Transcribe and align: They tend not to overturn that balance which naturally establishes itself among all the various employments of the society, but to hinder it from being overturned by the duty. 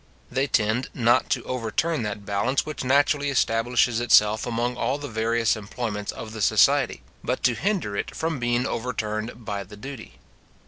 They 0.31 0.47
tend 0.47 0.89
not 0.95 1.29
to 1.29 1.43
overturn 1.43 2.01
that 2.01 2.25
balance 2.25 2.65
which 2.65 2.83
naturally 2.83 3.29
establishes 3.29 3.99
itself 3.99 4.47
among 4.47 4.75
all 4.75 4.97
the 4.97 5.07
various 5.07 5.55
employments 5.55 6.11
of 6.11 6.31
the 6.33 6.41
society, 6.41 7.03
but 7.23 7.43
to 7.43 7.53
hinder 7.53 7.95
it 7.95 8.15
from 8.15 8.39
being 8.39 8.65
overturned 8.65 9.45
by 9.45 9.63
the 9.63 9.77
duty. 9.77 10.17